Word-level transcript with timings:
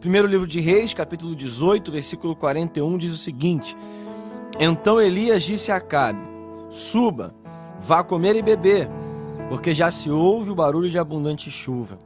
Primeiro 0.00 0.28
livro 0.28 0.46
de 0.46 0.60
Reis, 0.60 0.94
capítulo 0.94 1.34
18, 1.34 1.90
versículo 1.90 2.36
41, 2.36 2.98
diz 2.98 3.12
o 3.12 3.16
seguinte: 3.16 3.76
Então 4.56 5.00
Elias 5.00 5.42
disse 5.42 5.72
a 5.72 5.76
Acabe: 5.76 6.20
Suba, 6.70 7.34
vá 7.80 8.04
comer 8.04 8.36
e 8.36 8.42
beber, 8.42 8.88
porque 9.48 9.74
já 9.74 9.90
se 9.90 10.08
ouve 10.08 10.50
o 10.50 10.54
barulho 10.54 10.88
de 10.88 11.00
abundante 11.00 11.50
chuva. 11.50 11.98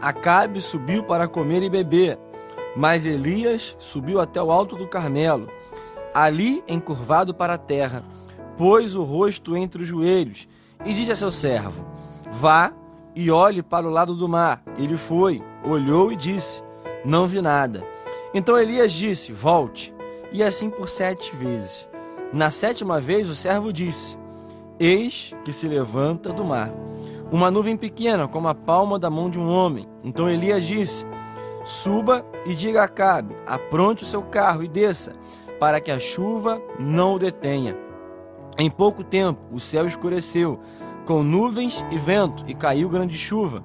Acabe 0.00 0.62
subiu 0.62 1.04
para 1.04 1.28
comer 1.28 1.62
e 1.62 1.68
beber, 1.68 2.18
mas 2.74 3.04
Elias 3.04 3.76
subiu 3.78 4.18
até 4.18 4.42
o 4.42 4.50
alto 4.50 4.74
do 4.74 4.88
Carmelo, 4.88 5.46
ali 6.14 6.64
encurvado 6.66 7.34
para 7.34 7.54
a 7.54 7.58
terra, 7.58 8.02
pôs 8.56 8.94
o 8.94 9.02
rosto 9.02 9.54
entre 9.54 9.82
os 9.82 9.88
joelhos 9.88 10.48
e 10.86 10.94
disse 10.94 11.12
a 11.12 11.16
seu 11.16 11.30
servo: 11.30 11.84
Vá 12.30 12.72
e 13.14 13.30
olhe 13.30 13.62
para 13.62 13.86
o 13.86 13.90
lado 13.90 14.14
do 14.14 14.26
mar. 14.26 14.62
Ele 14.78 14.96
foi, 14.96 15.42
olhou 15.62 16.10
e 16.10 16.16
disse: 16.16 16.66
não 17.04 17.26
vi 17.26 17.40
nada. 17.40 17.84
Então 18.34 18.58
Elias 18.58 18.92
disse: 18.92 19.32
Volte. 19.32 19.94
E 20.30 20.42
assim 20.42 20.68
por 20.68 20.88
sete 20.88 21.34
vezes. 21.34 21.88
Na 22.32 22.50
sétima 22.50 23.00
vez 23.00 23.28
o 23.28 23.34
servo 23.34 23.72
disse: 23.72 24.18
Eis 24.78 25.32
que 25.44 25.52
se 25.52 25.66
levanta 25.66 26.32
do 26.32 26.44
mar 26.44 26.70
uma 27.30 27.50
nuvem 27.50 27.76
pequena, 27.76 28.26
como 28.26 28.48
a 28.48 28.54
palma 28.54 28.98
da 28.98 29.10
mão 29.10 29.28
de 29.28 29.38
um 29.38 29.50
homem. 29.50 29.88
Então 30.02 30.28
Elias 30.28 30.66
disse: 30.66 31.04
Suba 31.64 32.24
e 32.46 32.54
diga 32.54 32.80
a 32.80 32.84
Acabe: 32.84 33.36
apronte 33.46 34.02
o 34.02 34.06
seu 34.06 34.22
carro 34.22 34.62
e 34.62 34.68
desça, 34.68 35.14
para 35.58 35.80
que 35.80 35.90
a 35.90 36.00
chuva 36.00 36.60
não 36.78 37.14
o 37.14 37.18
detenha. 37.18 37.76
Em 38.58 38.70
pouco 38.70 39.04
tempo 39.04 39.40
o 39.52 39.60
céu 39.60 39.86
escureceu, 39.86 40.58
com 41.06 41.22
nuvens 41.22 41.84
e 41.90 41.98
vento, 41.98 42.44
e 42.46 42.54
caiu 42.54 42.88
grande 42.88 43.16
chuva. 43.16 43.62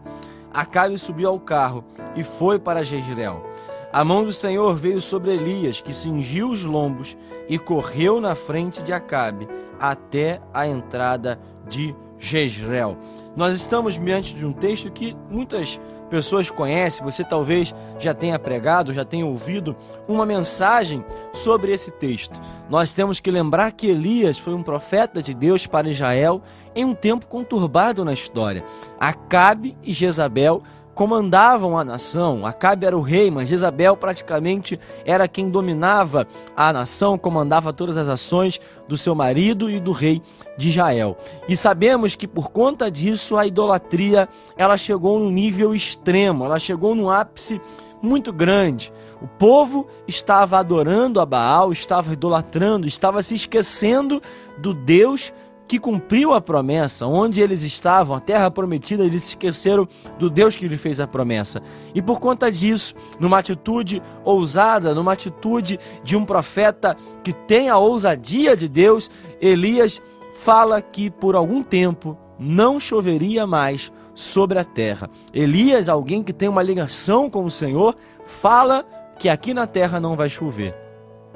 Acabe 0.54 0.98
subiu 0.98 1.30
ao 1.30 1.40
carro 1.40 1.84
e 2.16 2.24
foi 2.24 2.60
para 2.60 2.84
Jezreel. 2.84 3.44
A 3.92 4.04
mão 4.04 4.24
do 4.24 4.34
Senhor 4.34 4.76
veio 4.76 5.00
sobre 5.00 5.32
Elias, 5.32 5.80
que 5.82 5.94
cingiu 5.94 6.50
os 6.50 6.64
lombos 6.64 7.18
e 7.48 7.60
correu 7.60 8.20
na 8.20 8.36
frente 8.36 8.82
de 8.82 8.92
Acabe 8.92 9.48
até 9.80 10.42
a 10.54 10.68
entrada 10.68 11.40
de 11.68 11.96
Jezreel. 12.18 12.98
Nós 13.36 13.54
estamos 13.54 14.00
diante 14.00 14.34
de 14.34 14.46
um 14.46 14.54
texto 14.54 14.92
que 14.92 15.16
muitas 15.30 15.80
pessoas 16.10 16.50
conhecem, 16.50 17.04
você 17.04 17.24
talvez 17.24 17.74
já 18.00 18.14
tenha 18.14 18.38
pregado, 18.38 18.94
já 18.94 19.04
tenha 19.04 19.26
ouvido 19.26 19.76
uma 20.08 20.26
mensagem 20.26 21.04
sobre 21.34 21.72
esse 21.72 21.92
texto. 21.92 22.40
Nós 22.70 22.94
temos 22.94 23.20
que 23.20 23.32
lembrar 23.32 23.72
que 23.72 23.88
Elias 23.88 24.38
foi 24.38 24.54
um 24.54 24.64
profeta 24.64 25.22
de 25.22 25.34
Deus 25.34 25.68
para 25.68 25.90
Israel 25.90 26.42
em 26.76 26.86
um 26.86 26.94
tempo 26.94 27.28
conturbado 27.28 28.04
na 28.04 28.14
história. 28.14 28.64
Acabe 29.00 29.78
e 29.84 29.94
Jezabel 29.94 30.64
comandavam 30.94 31.78
a 31.78 31.84
nação. 31.84 32.46
Acabe 32.46 32.86
era 32.86 32.98
o 32.98 33.02
rei, 33.02 33.32
mas 33.32 33.50
Jezabel 33.50 33.98
praticamente 33.98 34.80
era 35.06 35.28
quem 35.28 35.50
dominava 35.50 36.28
a 36.56 36.72
nação, 36.72 37.18
comandava 37.18 37.74
todas 37.74 37.98
as 37.98 38.08
ações 38.08 38.60
do 38.88 38.98
seu 38.98 39.16
marido 39.16 39.70
e 39.70 39.80
do 39.80 39.92
rei 39.92 40.22
de 40.58 40.70
Israel. 40.70 41.18
E 41.48 41.58
sabemos 41.58 42.16
que 42.16 42.28
por 42.28 42.52
conta 42.52 42.92
disso 42.92 43.38
a 43.38 43.46
idolatria 43.46 44.28
ela 44.56 44.78
chegou 44.78 45.20
no 45.20 45.32
nível 45.32 45.74
extremo, 45.74 46.46
ela 46.46 46.60
chegou 46.60 46.94
no 46.94 47.10
ápice 47.10 47.60
muito 48.02 48.34
grande. 48.34 48.92
O 49.22 49.28
povo 49.28 49.88
estava 50.06 50.60
adorando 50.60 51.22
a 51.22 51.26
Baal, 51.26 51.72
estava 51.72 52.12
idolatrando, 52.12 52.86
estava 52.86 53.24
se 53.24 53.36
esquecendo 53.36 54.22
do 54.58 54.74
Deus 54.74 55.32
que 55.68 55.80
cumpriu 55.80 56.34
a 56.34 56.42
promessa, 56.42 57.06
onde 57.06 57.42
eles 57.42 57.64
estavam, 57.64 58.16
a 58.16 58.20
terra 58.20 58.52
prometida, 58.52 59.04
eles 59.04 59.30
esqueceram 59.30 59.88
do 60.20 60.30
Deus 60.30 60.56
que 60.56 60.68
lhe 60.68 60.78
fez 60.78 61.00
a 61.00 61.08
promessa. 61.08 61.62
E 61.96 62.02
por 62.02 62.20
conta 62.20 62.52
disso, 62.52 62.94
numa 63.20 63.40
atitude 63.40 64.02
ousada, 64.24 64.94
numa 64.94 65.14
atitude 65.14 65.80
de 66.04 66.16
um 66.16 66.26
profeta 66.26 66.96
que 67.24 67.34
tem 67.34 67.70
a 67.70 67.78
ousadia 67.78 68.56
de 68.56 68.68
Deus, 68.68 69.10
Elias 69.42 70.02
fala 70.42 70.82
que 70.82 71.10
por 71.10 71.36
algum 71.36 71.64
tempo 71.64 72.18
não 72.38 72.80
choveria 72.80 73.48
mais 73.48 73.92
sobre 74.14 74.60
a 74.60 74.64
terra. 74.64 75.10
Elias, 75.34 75.90
alguém 75.90 76.22
que 76.22 76.34
tem 76.34 76.50
uma 76.50 76.62
ligação 76.62 77.30
com 77.30 77.44
o 77.46 77.52
Senhor, 77.52 77.96
fala 78.26 78.86
que 79.18 79.30
aqui 79.30 79.54
na 79.54 79.66
terra 79.66 80.00
não 80.00 80.16
vai 80.16 80.30
chover. 80.30 80.83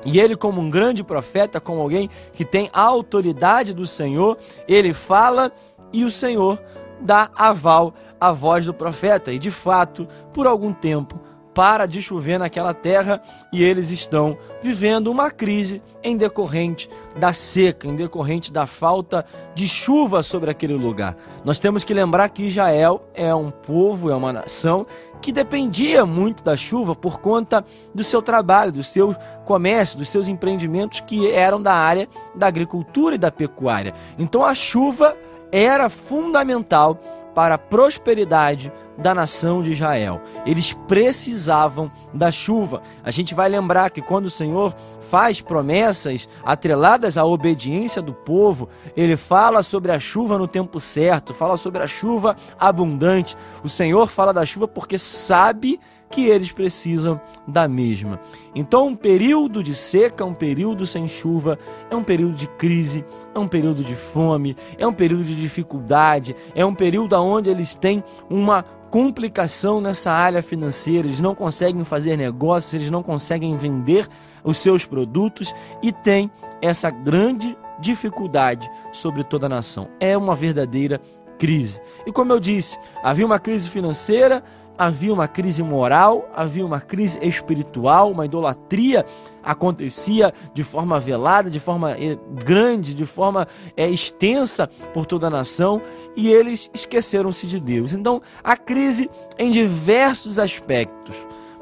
E 0.07 0.21
ele, 0.21 0.37
como 0.37 0.61
um 0.61 0.69
grande 0.69 1.03
profeta, 1.03 1.59
como 1.59 1.81
alguém 1.81 2.09
que 2.31 2.45
tem 2.45 2.69
a 2.71 2.81
autoridade 2.81 3.73
do 3.73 3.85
Senhor, 3.85 4.37
ele 4.65 4.93
fala 4.93 5.51
e 5.91 6.05
o 6.05 6.09
Senhor 6.09 6.57
dá 7.01 7.29
aval 7.35 7.93
à 8.17 8.31
voz 8.31 8.65
do 8.65 8.73
profeta. 8.73 9.33
E 9.33 9.37
de 9.37 9.51
fato, 9.51 10.07
por 10.33 10.47
algum 10.47 10.71
tempo, 10.71 11.19
para 11.57 11.87
de 11.87 12.01
chover 12.01 12.37
naquela 12.37 12.71
terra 12.71 13.19
e 13.51 13.63
eles 13.63 13.89
estão 13.89 14.37
vivendo 14.61 15.07
uma 15.07 15.31
crise 15.31 15.81
em 16.03 16.15
decorrente 16.15 16.87
da 17.19 17.33
seca, 17.33 17.87
em 17.87 17.95
decorrente 17.95 18.53
da 18.53 18.67
falta 18.67 19.25
de 19.55 19.67
chuva 19.67 20.21
sobre 20.21 20.51
aquele 20.51 20.75
lugar. 20.75 21.17
Nós 21.43 21.59
temos 21.59 21.83
que 21.83 21.95
lembrar 21.95 22.29
que 22.29 22.43
Israel 22.43 23.01
é 23.13 23.33
um 23.33 23.49
povo, 23.49 24.11
é 24.11 24.15
uma 24.15 24.31
nação 24.31 24.85
que 25.21 25.31
dependia 25.31 26.05
muito 26.05 26.43
da 26.43 26.55
chuva 26.55 26.95
por 26.95 27.19
conta 27.19 27.63
do 27.93 28.03
seu 28.03 28.21
trabalho, 28.21 28.71
do 28.71 28.83
seu 28.83 29.15
comércio, 29.45 29.97
dos 29.97 30.09
seus 30.09 30.27
empreendimentos 30.27 31.01
que 31.01 31.31
eram 31.31 31.61
da 31.61 31.73
área 31.73 32.07
da 32.35 32.47
agricultura 32.47 33.15
e 33.15 33.17
da 33.17 33.31
pecuária. 33.31 33.93
Então 34.17 34.43
a 34.43 34.53
chuva 34.53 35.15
era 35.51 35.89
fundamental 35.89 36.99
para 37.37 37.53
a 37.53 37.59
prosperidade 37.59 38.73
da 38.97 39.13
nação 39.13 39.61
de 39.61 39.71
Israel. 39.71 40.19
Eles 40.43 40.73
precisavam 40.87 41.91
da 42.11 42.31
chuva. 42.31 42.81
A 43.03 43.11
gente 43.11 43.35
vai 43.35 43.47
lembrar 43.47 43.91
que 43.91 44.01
quando 44.01 44.25
o 44.25 44.29
Senhor 44.31 44.73
faz 45.11 45.39
promessas 45.39 46.27
atreladas 46.43 47.15
à 47.15 47.23
obediência 47.23 48.01
do 48.01 48.11
povo, 48.11 48.67
ele 48.95 49.15
fala 49.15 49.61
sobre 49.61 49.91
a 49.91 49.99
chuva 49.99 50.39
no 50.39 50.47
tempo 50.47 50.79
certo, 50.79 51.31
fala 51.31 51.57
sobre 51.57 51.83
a 51.83 51.85
chuva 51.85 52.35
abundante. 52.59 53.37
O 53.63 53.69
Senhor 53.69 54.07
fala 54.07 54.33
da 54.33 54.43
chuva 54.43 54.67
porque 54.67 54.97
sabe 54.97 55.79
que 55.79 55.81
eles 56.15 56.51
precisam 56.51 57.19
da 57.47 57.67
mesma. 57.67 58.19
Então, 58.55 58.87
um 58.87 58.95
período 58.95 59.61
de 59.61 59.73
seca, 59.73 60.25
um 60.25 60.33
período 60.33 60.85
sem 60.85 61.07
chuva, 61.07 61.59
é 61.89 61.95
um 61.95 62.03
período 62.03 62.35
de 62.35 62.47
crise, 62.47 63.05
é 63.35 63.39
um 63.39 63.47
período 63.47 63.83
de 63.83 63.95
fome, 63.95 64.55
é 64.77 64.87
um 64.87 64.93
período 64.93 65.23
de 65.23 65.35
dificuldade, 65.35 66.35
é 66.55 66.65
um 66.65 66.73
período 66.73 67.15
onde 67.15 67.49
eles 67.49 67.75
têm 67.75 68.03
uma 68.29 68.63
complicação 68.89 69.81
nessa 69.81 70.11
área 70.11 70.41
financeira, 70.41 71.07
eles 71.07 71.19
não 71.19 71.35
conseguem 71.35 71.83
fazer 71.83 72.15
negócios, 72.15 72.73
eles 72.73 72.89
não 72.89 73.03
conseguem 73.03 73.55
vender 73.57 74.07
os 74.43 74.59
seus 74.59 74.85
produtos 74.85 75.53
e 75.83 75.91
tem 75.91 76.31
essa 76.61 76.89
grande 76.89 77.57
dificuldade 77.79 78.69
sobre 78.91 79.23
toda 79.23 79.45
a 79.45 79.49
nação. 79.49 79.89
É 79.99 80.17
uma 80.17 80.35
verdadeira 80.35 81.01
crise. 81.37 81.79
E 82.05 82.11
como 82.11 82.33
eu 82.33 82.39
disse, 82.39 82.77
havia 83.03 83.25
uma 83.25 83.39
crise 83.39 83.69
financeira, 83.69 84.43
havia 84.77 85.13
uma 85.13 85.27
crise 85.27 85.63
moral, 85.63 86.29
havia 86.35 86.65
uma 86.65 86.79
crise 86.79 87.17
espiritual, 87.21 88.11
uma 88.11 88.25
idolatria 88.25 89.05
acontecia 89.43 90.33
de 90.53 90.63
forma 90.63 90.99
velada, 90.99 91.49
de 91.49 91.59
forma 91.59 91.91
eh, 91.91 92.17
grande, 92.43 92.93
de 92.93 93.05
forma 93.05 93.47
é, 93.75 93.89
extensa 93.89 94.67
por 94.93 95.05
toda 95.05 95.27
a 95.27 95.29
nação 95.29 95.81
e 96.15 96.29
eles 96.29 96.69
esqueceram-se 96.73 97.47
de 97.47 97.59
Deus. 97.59 97.93
Então, 97.93 98.21
a 98.43 98.57
crise 98.57 99.09
em 99.37 99.49
diversos 99.49 100.37
aspectos. 100.37 101.15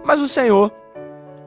Mas 0.03 0.19
o 0.19 0.27
Senhor, 0.27 0.71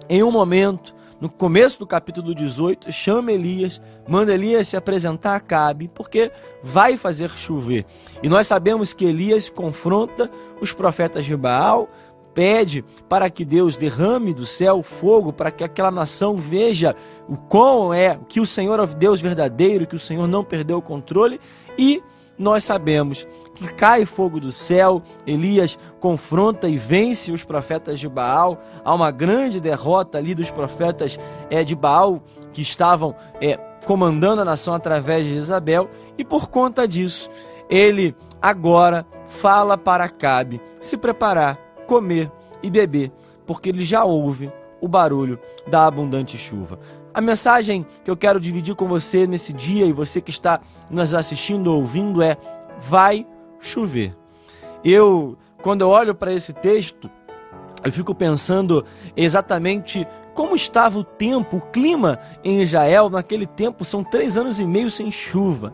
em 0.09 0.23
um 0.23 0.31
momento, 0.31 0.95
no 1.21 1.29
começo 1.29 1.79
do 1.79 1.87
capítulo 1.87 2.35
18, 2.35 2.93
chama 2.93 3.33
Elias, 3.33 3.81
manda 4.09 4.33
Elias 4.33 4.69
se 4.69 4.77
apresentar 4.77 5.35
a 5.35 5.41
Cabe, 5.41 5.89
porque 5.89 6.31
vai 6.63 6.97
fazer 6.97 7.31
chover. 7.31 7.85
E 8.23 8.29
nós 8.29 8.47
sabemos 8.47 8.93
que 8.93 9.05
Elias 9.05 9.51
confronta 9.51 10.31
os 10.61 10.73
profetas 10.73 11.25
de 11.25 11.37
Baal, 11.37 11.89
pede 12.33 12.85
para 13.09 13.29
que 13.29 13.45
Deus 13.45 13.77
derrame 13.77 14.33
do 14.33 14.47
céu 14.47 14.81
fogo, 14.81 15.33
para 15.33 15.51
que 15.51 15.65
aquela 15.65 15.91
nação 15.91 16.37
veja 16.37 16.95
o 17.29 17.37
quão 17.37 17.93
é, 17.93 18.17
que 18.29 18.41
o 18.41 18.47
Senhor 18.47 18.79
é 18.79 18.87
Deus 18.87 19.21
verdadeiro, 19.21 19.89
que 19.89 19.97
o 19.97 20.01
Senhor 20.01 20.29
não 20.29 20.45
perdeu 20.45 20.79
o 20.79 20.83
controle 20.83 21.41
e 21.77 22.01
nós 22.39 22.65
sabemos 22.65 23.27
que 23.55 23.73
cai 23.75 24.07
fogo 24.07 24.39
do 24.39 24.53
céu, 24.53 25.03
Elias 25.27 25.79
confronta 25.99 26.69
e 26.69 26.77
vence 26.77 27.33
os 27.33 27.43
profetas 27.45 27.99
de 27.99 28.09
Baal, 28.09 28.63
há 28.85 28.95
uma 28.95 29.11
grande 29.11 29.61
derrota 29.61 30.19
ali 30.19 30.35
dos 30.35 30.51
profetas 30.51 31.19
é, 31.51 31.65
de 31.65 31.75
Baal 31.75 32.23
que 32.53 32.63
estavam 32.63 33.15
é, 33.41 33.57
comandando 33.85 34.43
a 34.43 34.45
nação 34.45 34.75
através 34.75 35.27
de 35.27 35.33
Isabel, 35.33 35.89
e 36.17 36.25
por 36.25 36.49
conta 36.49 36.87
disso, 36.87 37.29
ele 37.69 38.15
agora 38.41 39.07
fala 39.27 39.77
para 39.77 40.05
Acabe 40.05 40.61
se 40.81 40.97
preparar, 40.97 41.59
comer 41.87 42.31
e 42.63 42.71
beber, 42.71 43.13
porque 43.47 43.69
ele 43.69 43.85
já 43.85 44.05
ouve 44.05 44.53
o 44.81 44.87
barulho 44.87 45.39
da 45.67 45.87
abundante 45.87 46.39
chuva. 46.39 46.79
A 47.13 47.21
mensagem 47.21 47.87
que 48.05 48.11
eu 48.11 48.17
quero 48.17 48.41
dividir 48.41 48.75
com 48.75 48.87
você 48.87 49.27
nesse 49.27 49.53
dia 49.53 49.87
e 49.87 49.93
você 49.93 50.21
que 50.21 50.31
está 50.31 50.61
nos 50.91 51.15
assistindo 51.15 51.69
ou 51.69 51.81
ouvindo 51.81 52.23
é: 52.23 52.37
vai 52.79 53.27
chover. 53.61 54.17
Eu, 54.85 55.37
quando 55.63 55.81
eu 55.81 55.89
olho 55.89 56.15
para 56.15 56.33
esse 56.33 56.53
texto, 56.53 57.11
eu 57.85 57.93
fico 57.93 58.15
pensando 58.15 58.85
exatamente 59.17 60.07
como 60.35 60.55
estava 60.55 60.99
o 60.99 61.05
tempo, 61.05 61.57
o 61.57 61.61
clima 61.61 62.21
em 62.45 62.63
Israel 62.63 63.11
naquele 63.11 63.47
tempo. 63.47 63.85
São 63.85 64.05
três 64.05 64.37
anos 64.37 64.61
e 64.61 64.65
meio 64.65 64.91
sem 64.91 65.11
chuva. 65.11 65.73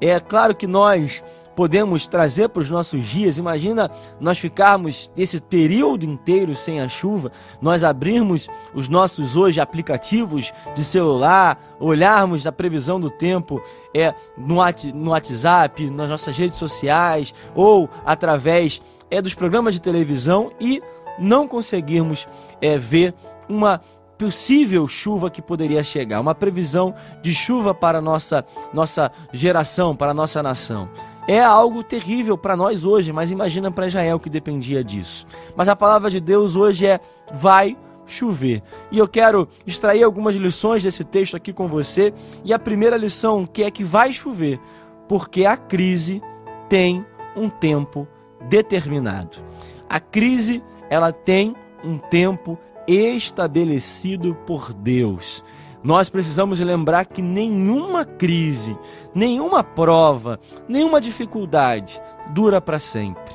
É 0.00 0.18
claro 0.20 0.54
que 0.54 0.66
nós 0.66 1.22
podemos 1.56 2.06
trazer 2.06 2.50
para 2.50 2.60
os 2.60 2.70
nossos 2.70 3.02
dias. 3.08 3.38
Imagina 3.38 3.90
nós 4.20 4.38
ficarmos 4.38 5.10
esse 5.16 5.40
período 5.40 6.04
inteiro 6.04 6.54
sem 6.54 6.80
a 6.80 6.88
chuva, 6.88 7.32
nós 7.60 7.82
abrirmos 7.82 8.46
os 8.74 8.88
nossos 8.88 9.34
hoje 9.34 9.58
aplicativos 9.58 10.52
de 10.74 10.84
celular, 10.84 11.58
olharmos 11.80 12.46
a 12.46 12.52
previsão 12.52 13.00
do 13.00 13.10
tempo 13.10 13.60
é 13.94 14.14
no, 14.36 14.56
no 14.94 15.10
WhatsApp, 15.10 15.90
nas 15.90 16.10
nossas 16.10 16.36
redes 16.36 16.58
sociais 16.58 17.34
ou 17.54 17.88
através 18.04 18.82
é 19.10 19.22
dos 19.22 19.34
programas 19.34 19.74
de 19.74 19.80
televisão 19.80 20.52
e 20.60 20.82
não 21.18 21.48
conseguirmos 21.48 22.28
é, 22.60 22.76
ver 22.76 23.14
uma 23.48 23.80
possível 24.18 24.88
chuva 24.88 25.30
que 25.30 25.42
poderia 25.42 25.84
chegar, 25.84 26.20
uma 26.20 26.34
previsão 26.34 26.94
de 27.22 27.34
chuva 27.34 27.74
para 27.74 28.00
nossa, 28.00 28.44
nossa 28.72 29.10
geração, 29.32 29.94
para 29.94 30.14
nossa 30.14 30.42
nação. 30.42 30.88
É 31.28 31.40
algo 31.40 31.82
terrível 31.82 32.38
para 32.38 32.56
nós 32.56 32.84
hoje, 32.84 33.12
mas 33.12 33.32
imagina 33.32 33.70
para 33.70 33.88
Israel 33.88 34.20
que 34.20 34.30
dependia 34.30 34.84
disso. 34.84 35.26
Mas 35.56 35.68
a 35.68 35.74
palavra 35.74 36.10
de 36.10 36.20
Deus 36.20 36.54
hoje 36.54 36.86
é: 36.86 37.00
vai 37.34 37.76
chover. 38.06 38.62
E 38.90 38.98
eu 38.98 39.08
quero 39.08 39.48
extrair 39.66 40.02
algumas 40.02 40.36
lições 40.36 40.84
desse 40.84 41.02
texto 41.02 41.36
aqui 41.36 41.52
com 41.52 41.66
você. 41.66 42.14
E 42.44 42.52
a 42.52 42.58
primeira 42.58 42.96
lição 42.96 43.44
que 43.44 43.64
é 43.64 43.70
que 43.70 43.82
vai 43.82 44.12
chover, 44.12 44.60
porque 45.08 45.44
a 45.44 45.56
crise 45.56 46.22
tem 46.68 47.04
um 47.36 47.48
tempo 47.48 48.06
determinado. 48.48 49.38
A 49.88 50.00
crise, 50.00 50.62
ela 50.88 51.12
tem 51.12 51.54
um 51.84 51.98
tempo 51.98 52.58
estabelecido 52.86 54.34
por 54.46 54.72
Deus. 54.72 55.44
Nós 55.82 56.10
precisamos 56.10 56.58
lembrar 56.60 57.06
que 57.06 57.22
nenhuma 57.22 58.04
crise, 58.04 58.76
nenhuma 59.14 59.62
prova, 59.62 60.40
nenhuma 60.68 61.00
dificuldade 61.00 62.00
dura 62.32 62.60
para 62.60 62.78
sempre. 62.78 63.34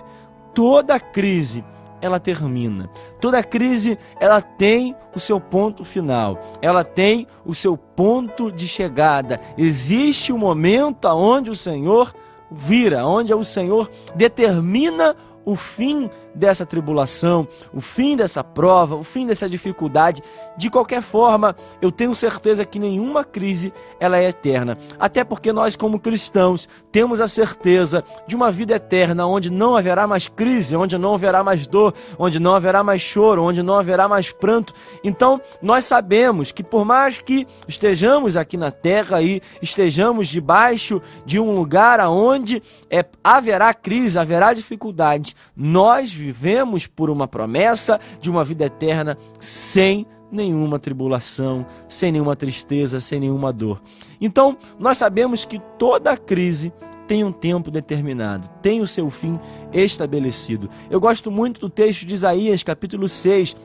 Toda 0.54 1.00
crise 1.00 1.64
ela 2.02 2.20
termina. 2.20 2.90
Toda 3.20 3.44
crise 3.44 3.98
ela 4.20 4.42
tem 4.42 4.96
o 5.16 5.20
seu 5.20 5.40
ponto 5.40 5.86
final. 5.86 6.40
Ela 6.62 6.84
tem 6.84 7.28
o 7.46 7.54
seu 7.54 7.78
ponto 7.78 8.52
de 8.52 8.68
chegada. 8.68 9.40
Existe 9.58 10.34
um 10.34 10.38
momento 10.38 11.08
aonde 11.08 11.50
o 11.50 11.56
Senhor 11.56 12.14
vira, 12.52 13.06
onde 13.06 13.34
o 13.34 13.44
Senhor 13.44 13.90
determina 14.16 15.16
o 15.46 15.56
fim 15.56 16.10
dessa 16.34 16.66
tribulação, 16.66 17.48
o 17.74 17.82
fim 17.82 18.16
dessa 18.16 18.44
prova, 18.44 18.96
o 18.96 19.04
fim 19.04 19.26
dessa 19.26 19.50
dificuldade. 19.50 20.22
De 20.58 20.70
qualquer 20.70 21.02
forma, 21.02 21.56
eu 21.82 21.92
tenho 21.92 22.16
certeza 22.16 22.66
que 22.66 22.80
nenhuma 22.80 23.24
crise 23.24 23.74
ela 24.00 24.18
é 24.18 24.26
eterna. 24.26 24.78
Até 25.00 25.24
porque 25.24 25.52
nós 25.52 25.76
como 25.76 26.00
cristãos 26.00 26.68
temos 26.92 27.22
a 27.22 27.28
certeza 27.28 28.04
de 28.28 28.36
uma 28.36 28.52
vida 28.52 28.76
eterna 28.76 29.26
onde 29.26 29.50
não 29.50 29.76
haverá 29.76 30.08
mais 30.08 30.28
crise, 30.28 30.76
onde 30.76 30.98
não 30.98 31.14
haverá 31.14 31.44
mais 31.44 31.66
dor, 31.68 31.94
onde 32.18 32.40
não 32.40 32.54
haverá 32.54 32.84
mais 32.84 33.02
choro, 33.02 33.44
onde 33.44 33.64
não 33.64 33.76
haverá 33.76 34.08
mais 34.08 34.32
pranto. 34.32 34.74
Então, 35.04 35.42
nós 35.62 35.86
sabemos 35.86 36.52
que 36.52 36.64
por 36.64 36.86
mais 36.86 37.20
que 37.20 37.48
estejamos 37.68 38.38
aqui 38.38 38.58
na 38.58 38.72
terra 38.72 39.22
e 39.22 39.42
estejamos 39.62 40.28
debaixo 40.28 41.02
de 41.26 41.40
um 41.40 41.56
lugar 41.56 42.00
aonde 42.00 42.62
é, 42.90 43.06
haverá 43.24 43.74
crise, 43.74 44.20
haverá 44.20 44.54
dificuldade, 44.54 45.36
nós 45.56 46.12
vivemos 46.22 46.88
por 46.88 47.10
uma 47.10 47.28
promessa 47.28 48.00
de 48.20 48.30
uma 48.30 48.44
vida 48.44 48.66
eterna 48.66 49.18
sem 49.40 50.06
nenhuma 50.32 50.80
tribulação, 50.80 51.66
sem 51.90 52.12
nenhuma 52.12 52.36
tristeza, 52.36 53.00
sem 53.00 53.20
nenhuma 53.20 53.52
dor. 53.52 53.82
Então, 54.20 54.58
nós 54.80 54.98
sabemos 54.98 55.44
que 55.44 55.60
toda 55.78 56.16
crise 56.16 56.72
tem 57.08 57.26
um 57.26 57.32
tempo 57.32 57.70
determinado, 57.70 58.48
tem 58.62 58.80
o 58.80 58.88
seu 58.88 59.10
fim 59.10 59.38
estabelecido. 59.74 60.70
Eu 60.90 61.00
gosto 61.00 61.30
muito 61.30 61.60
do 61.60 61.70
texto 61.70 62.06
de 62.06 62.14
Isaías, 62.14 62.64
capítulo 62.64 63.10
6, 63.10 63.56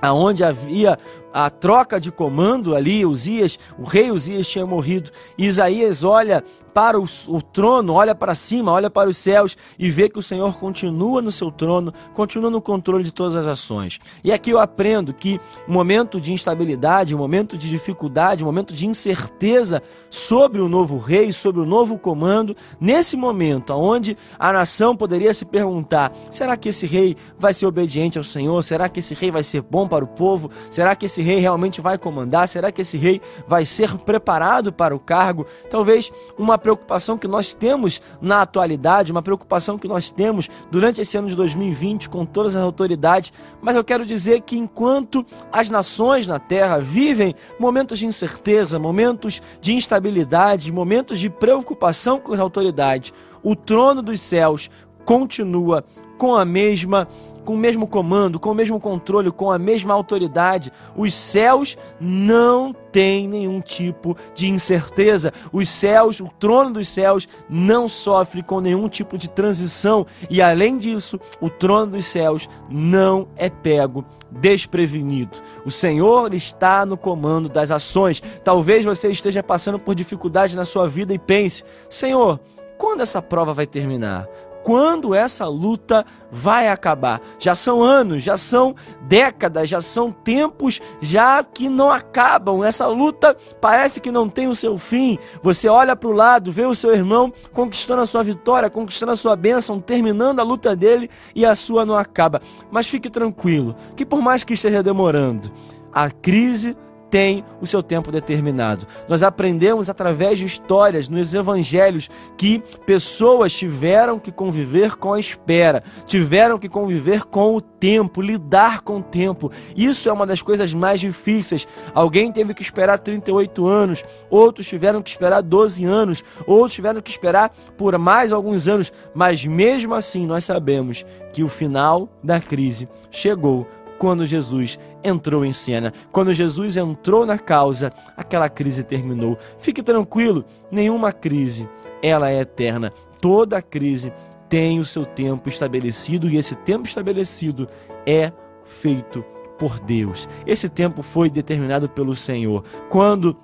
aonde 0.00 0.42
havia 0.42 0.98
a 1.32 1.50
troca 1.50 2.00
de 2.00 2.10
comando 2.10 2.74
ali, 2.74 3.04
Uzias, 3.04 3.58
o 3.78 3.84
rei 3.84 4.10
Uzias 4.10 4.46
tinha 4.46 4.66
morrido. 4.66 5.10
Isaías 5.36 6.04
olha 6.04 6.42
para 6.78 6.98
o, 6.98 7.06
o, 7.26 7.42
trono, 7.42 7.94
olha 7.94 8.14
para 8.14 8.36
cima, 8.36 8.70
olha 8.70 8.88
para 8.88 9.10
os 9.10 9.16
céus 9.16 9.56
e 9.76 9.90
vê 9.90 10.08
que 10.08 10.18
o 10.18 10.22
Senhor 10.22 10.56
continua 10.58 11.20
no 11.20 11.32
seu 11.32 11.50
trono, 11.50 11.92
continua 12.14 12.50
no 12.50 12.62
controle 12.62 13.02
de 13.02 13.10
todas 13.10 13.34
as 13.34 13.48
ações. 13.48 13.98
E 14.22 14.32
aqui 14.32 14.50
eu 14.50 14.60
aprendo 14.60 15.12
que 15.12 15.40
momento 15.66 16.20
de 16.20 16.32
instabilidade, 16.32 17.16
momento 17.16 17.58
de 17.58 17.68
dificuldade, 17.68 18.44
momento 18.44 18.72
de 18.72 18.86
incerteza 18.86 19.82
sobre 20.08 20.60
o 20.60 20.68
novo 20.68 20.98
rei, 20.98 21.32
sobre 21.32 21.60
o 21.60 21.66
novo 21.66 21.98
comando, 21.98 22.56
nesse 22.80 23.16
momento 23.16 23.72
onde 23.72 24.16
a 24.38 24.52
nação 24.52 24.96
poderia 24.96 25.34
se 25.34 25.44
perguntar: 25.44 26.12
será 26.30 26.56
que 26.56 26.68
esse 26.68 26.86
rei 26.86 27.16
vai 27.36 27.52
ser 27.52 27.66
obediente 27.66 28.18
ao 28.18 28.24
Senhor? 28.24 28.62
Será 28.62 28.88
que 28.88 29.00
esse 29.00 29.14
rei 29.14 29.32
vai 29.32 29.42
ser 29.42 29.62
bom 29.62 29.88
para 29.88 30.04
o 30.04 30.08
povo? 30.08 30.48
Será 30.70 30.94
que 30.94 31.06
esse 31.06 31.17
esse 31.18 31.22
rei 31.22 31.40
realmente 31.40 31.80
vai 31.80 31.98
comandar? 31.98 32.48
Será 32.48 32.70
que 32.70 32.82
esse 32.82 32.96
rei 32.96 33.20
vai 33.46 33.64
ser 33.64 33.96
preparado 33.98 34.72
para 34.72 34.94
o 34.94 35.00
cargo? 35.00 35.46
Talvez 35.68 36.12
uma 36.38 36.56
preocupação 36.56 37.18
que 37.18 37.26
nós 37.26 37.52
temos 37.52 38.00
na 38.20 38.42
atualidade, 38.42 39.10
uma 39.10 39.22
preocupação 39.22 39.76
que 39.76 39.88
nós 39.88 40.10
temos 40.10 40.48
durante 40.70 41.00
esse 41.00 41.16
ano 41.16 41.28
de 41.28 41.34
2020 41.34 42.08
com 42.08 42.24
todas 42.24 42.54
as 42.54 42.62
autoridades, 42.62 43.32
mas 43.60 43.74
eu 43.74 43.82
quero 43.82 44.06
dizer 44.06 44.42
que 44.42 44.56
enquanto 44.56 45.26
as 45.50 45.68
nações 45.68 46.26
na 46.26 46.38
terra 46.38 46.78
vivem 46.78 47.34
momentos 47.58 47.98
de 47.98 48.06
incerteza, 48.06 48.78
momentos 48.78 49.42
de 49.60 49.74
instabilidade, 49.74 50.70
momentos 50.70 51.18
de 51.18 51.28
preocupação 51.28 52.20
com 52.20 52.32
as 52.32 52.40
autoridades, 52.40 53.12
o 53.42 53.56
trono 53.56 54.02
dos 54.02 54.20
céus 54.20 54.70
continua 55.04 55.84
com 56.16 56.34
a 56.34 56.44
mesma 56.44 57.08
com 57.48 57.54
o 57.54 57.56
mesmo 57.56 57.88
comando, 57.88 58.38
com 58.38 58.50
o 58.50 58.54
mesmo 58.54 58.78
controle, 58.78 59.30
com 59.30 59.50
a 59.50 59.58
mesma 59.58 59.94
autoridade. 59.94 60.70
Os 60.94 61.14
céus 61.14 61.78
não 61.98 62.74
têm 62.92 63.26
nenhum 63.26 63.62
tipo 63.62 64.14
de 64.34 64.50
incerteza. 64.50 65.32
Os 65.50 65.66
céus, 65.66 66.20
o 66.20 66.28
trono 66.38 66.74
dos 66.74 66.90
céus, 66.90 67.26
não 67.48 67.88
sofre 67.88 68.42
com 68.42 68.60
nenhum 68.60 68.86
tipo 68.86 69.16
de 69.16 69.30
transição. 69.30 70.06
E 70.28 70.42
além 70.42 70.76
disso, 70.76 71.18
o 71.40 71.48
trono 71.48 71.92
dos 71.92 72.04
céus 72.04 72.46
não 72.68 73.26
é 73.34 73.48
pego 73.48 74.04
desprevenido. 74.30 75.38
O 75.64 75.70
Senhor 75.70 76.34
está 76.34 76.84
no 76.84 76.98
comando 76.98 77.48
das 77.48 77.70
ações. 77.70 78.22
Talvez 78.44 78.84
você 78.84 79.08
esteja 79.08 79.42
passando 79.42 79.78
por 79.78 79.94
dificuldade 79.94 80.54
na 80.54 80.66
sua 80.66 80.86
vida 80.86 81.14
e 81.14 81.18
pense: 81.18 81.64
Senhor, 81.88 82.38
quando 82.76 83.00
essa 83.00 83.22
prova 83.22 83.54
vai 83.54 83.66
terminar? 83.66 84.28
Quando 84.68 85.14
essa 85.14 85.46
luta 85.46 86.04
vai 86.30 86.68
acabar. 86.68 87.22
Já 87.38 87.54
são 87.54 87.82
anos, 87.82 88.22
já 88.22 88.36
são 88.36 88.76
décadas, 89.00 89.70
já 89.70 89.80
são 89.80 90.12
tempos 90.12 90.78
já 91.00 91.42
que 91.42 91.70
não 91.70 91.90
acabam. 91.90 92.62
Essa 92.62 92.86
luta 92.86 93.34
parece 93.62 93.98
que 93.98 94.12
não 94.12 94.28
tem 94.28 94.46
o 94.46 94.54
seu 94.54 94.76
fim. 94.76 95.16
Você 95.42 95.70
olha 95.70 95.96
para 95.96 96.10
o 96.10 96.12
lado, 96.12 96.52
vê 96.52 96.66
o 96.66 96.74
seu 96.74 96.94
irmão 96.94 97.32
conquistando 97.50 98.02
a 98.02 98.06
sua 98.06 98.22
vitória, 98.22 98.68
conquistando 98.68 99.12
a 99.12 99.16
sua 99.16 99.34
bênção, 99.34 99.80
terminando 99.80 100.40
a 100.40 100.42
luta 100.42 100.76
dele 100.76 101.08
e 101.34 101.46
a 101.46 101.54
sua 101.54 101.86
não 101.86 101.96
acaba. 101.96 102.42
Mas 102.70 102.88
fique 102.88 103.08
tranquilo, 103.08 103.74
que 103.96 104.04
por 104.04 104.20
mais 104.20 104.44
que 104.44 104.52
esteja 104.52 104.82
demorando, 104.82 105.50
a 105.90 106.10
crise 106.10 106.76
tem 107.10 107.44
o 107.60 107.66
seu 107.66 107.82
tempo 107.82 108.12
determinado. 108.12 108.86
Nós 109.08 109.22
aprendemos 109.22 109.88
através 109.88 110.38
de 110.38 110.44
histórias 110.44 111.08
nos 111.08 111.34
evangelhos 111.34 112.08
que 112.36 112.62
pessoas 112.84 113.52
tiveram 113.52 114.18
que 114.18 114.30
conviver 114.30 114.96
com 114.96 115.12
a 115.12 115.20
espera, 115.20 115.82
tiveram 116.06 116.58
que 116.58 116.68
conviver 116.68 117.24
com 117.24 117.54
o 117.54 117.60
tempo, 117.60 118.20
lidar 118.20 118.82
com 118.82 118.98
o 118.98 119.02
tempo. 119.02 119.50
Isso 119.76 120.08
é 120.08 120.12
uma 120.12 120.26
das 120.26 120.42
coisas 120.42 120.74
mais 120.74 121.00
difíceis. 121.00 121.66
Alguém 121.94 122.30
teve 122.30 122.54
que 122.54 122.62
esperar 122.62 122.98
38 122.98 123.66
anos, 123.66 124.04
outros 124.30 124.66
tiveram 124.66 125.02
que 125.02 125.10
esperar 125.10 125.42
12 125.42 125.84
anos, 125.84 126.24
outros 126.46 126.74
tiveram 126.74 127.00
que 127.00 127.10
esperar 127.10 127.50
por 127.76 127.96
mais 127.98 128.32
alguns 128.32 128.68
anos, 128.68 128.92
mas 129.14 129.44
mesmo 129.44 129.94
assim 129.94 130.26
nós 130.26 130.44
sabemos 130.44 131.04
que 131.32 131.42
o 131.42 131.48
final 131.48 132.08
da 132.22 132.40
crise 132.40 132.88
chegou 133.10 133.66
quando 133.98 134.26
Jesus 134.26 134.78
entrou 135.02 135.44
em 135.44 135.52
cena. 135.52 135.92
Quando 136.12 136.34
Jesus 136.34 136.76
entrou 136.76 137.24
na 137.24 137.38
causa, 137.38 137.92
aquela 138.16 138.48
crise 138.48 138.82
terminou. 138.82 139.38
Fique 139.58 139.82
tranquilo, 139.82 140.44
nenhuma 140.70 141.12
crise 141.12 141.68
ela 142.02 142.30
é 142.30 142.40
eterna. 142.40 142.92
Toda 143.20 143.62
crise 143.62 144.12
tem 144.48 144.80
o 144.80 144.84
seu 144.84 145.04
tempo 145.04 145.48
estabelecido 145.48 146.28
e 146.28 146.36
esse 146.36 146.54
tempo 146.54 146.86
estabelecido 146.86 147.68
é 148.06 148.32
feito 148.64 149.24
por 149.58 149.78
Deus. 149.80 150.28
Esse 150.46 150.68
tempo 150.68 151.02
foi 151.02 151.28
determinado 151.28 151.88
pelo 151.88 152.14
Senhor. 152.14 152.64
Quando 152.88 153.36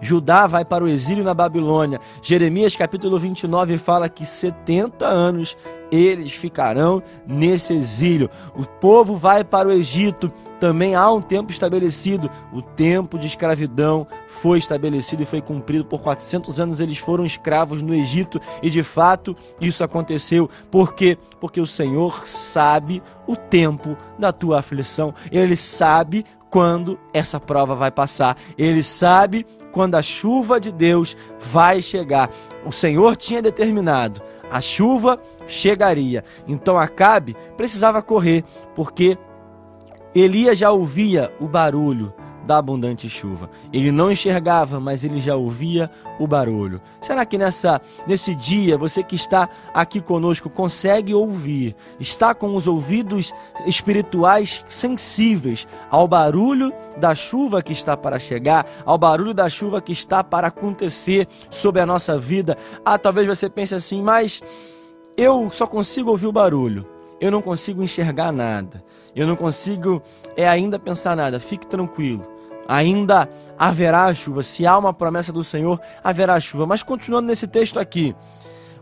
Judá 0.00 0.46
vai 0.46 0.64
para 0.64 0.84
o 0.84 0.88
exílio 0.88 1.24
na 1.24 1.34
Babilônia. 1.34 2.00
Jeremias 2.22 2.76
capítulo 2.76 3.18
29 3.18 3.78
fala 3.78 4.08
que 4.08 4.24
70 4.24 5.04
anos 5.04 5.56
eles 5.90 6.32
ficarão 6.32 7.02
nesse 7.26 7.72
exílio. 7.72 8.30
O 8.54 8.64
povo 8.64 9.16
vai 9.16 9.44
para 9.44 9.68
o 9.68 9.72
Egito, 9.72 10.32
também 10.58 10.94
há 10.94 11.10
um 11.10 11.20
tempo 11.20 11.52
estabelecido. 11.52 12.30
O 12.52 12.60
tempo 12.60 13.18
de 13.18 13.26
escravidão 13.26 14.06
foi 14.42 14.58
estabelecido 14.58 15.22
e 15.22 15.26
foi 15.26 15.40
cumprido 15.40 15.84
por 15.84 16.00
400 16.00 16.60
anos. 16.60 16.80
Eles 16.80 16.98
foram 16.98 17.24
escravos 17.24 17.82
no 17.82 17.94
Egito 17.94 18.40
e 18.62 18.70
de 18.70 18.82
fato 18.82 19.36
isso 19.60 19.84
aconteceu. 19.84 20.48
Por 20.70 20.94
quê? 20.94 21.16
Porque 21.40 21.60
o 21.60 21.66
Senhor 21.66 22.26
sabe 22.26 23.02
o 23.26 23.36
tempo 23.36 23.96
da 24.18 24.32
tua 24.32 24.58
aflição. 24.58 25.14
Ele 25.30 25.56
sabe 25.56 26.24
quando 26.50 26.98
essa 27.12 27.38
prova 27.38 27.74
vai 27.74 27.90
passar. 27.90 28.36
Ele 28.56 28.82
sabe 28.82 29.46
quando 29.72 29.94
a 29.94 30.02
chuva 30.02 30.58
de 30.58 30.72
Deus 30.72 31.16
vai 31.38 31.82
chegar. 31.82 32.30
O 32.64 32.72
Senhor 32.72 33.16
tinha 33.16 33.42
determinado, 33.42 34.22
a 34.50 34.60
chuva 34.60 35.20
chegaria. 35.46 36.24
Então 36.46 36.78
Acabe 36.78 37.36
precisava 37.56 38.02
correr, 38.02 38.44
porque 38.74 39.18
Elias 40.14 40.58
já 40.58 40.70
ouvia 40.70 41.32
o 41.40 41.46
barulho 41.46 42.12
da 42.46 42.58
abundante 42.58 43.08
chuva. 43.08 43.50
Ele 43.72 43.92
não 43.92 44.10
enxergava, 44.10 44.80
mas 44.80 45.04
ele 45.04 45.20
já 45.20 45.36
ouvia 45.36 45.90
o 46.18 46.26
barulho. 46.26 46.80
Será 47.00 47.24
que 47.24 47.38
nessa 47.38 47.80
nesse 48.06 48.34
dia 48.34 48.76
você 48.76 49.02
que 49.02 49.16
está 49.16 49.48
aqui 49.74 50.00
conosco 50.00 50.48
consegue 50.48 51.14
ouvir? 51.14 51.76
Está 52.00 52.34
com 52.34 52.56
os 52.56 52.66
ouvidos 52.66 53.32
espirituais 53.66 54.64
sensíveis 54.68 55.66
ao 55.90 56.08
barulho 56.08 56.72
da 56.98 57.14
chuva 57.14 57.62
que 57.62 57.72
está 57.72 57.96
para 57.96 58.18
chegar, 58.18 58.66
ao 58.84 58.98
barulho 58.98 59.34
da 59.34 59.48
chuva 59.48 59.80
que 59.80 59.92
está 59.92 60.24
para 60.24 60.48
acontecer 60.48 61.26
sobre 61.50 61.80
a 61.80 61.86
nossa 61.86 62.18
vida? 62.18 62.56
Ah, 62.84 62.98
talvez 62.98 63.26
você 63.26 63.48
pense 63.48 63.74
assim, 63.74 64.02
mas 64.02 64.42
eu 65.16 65.50
só 65.50 65.66
consigo 65.66 66.10
ouvir 66.10 66.26
o 66.26 66.32
barulho 66.32 66.97
eu 67.20 67.30
não 67.30 67.42
consigo 67.42 67.82
enxergar 67.82 68.32
nada, 68.32 68.82
eu 69.14 69.26
não 69.26 69.36
consigo 69.36 70.02
é 70.36 70.48
ainda 70.48 70.78
pensar 70.78 71.16
nada. 71.16 71.40
Fique 71.40 71.66
tranquilo 71.66 72.38
ainda 72.68 73.30
haverá 73.58 74.12
chuva. 74.14 74.42
Se 74.42 74.66
há 74.66 74.76
uma 74.76 74.92
promessa 74.92 75.32
do 75.32 75.42
Senhor, 75.42 75.80
haverá 76.04 76.38
chuva. 76.38 76.66
Mas 76.66 76.82
continuando 76.82 77.28
nesse 77.28 77.48
texto 77.48 77.80
aqui, 77.80 78.14